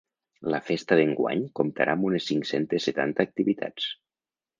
[0.51, 3.91] La festa d’enguany comptarà amb unes cinc-cents setanta activitats.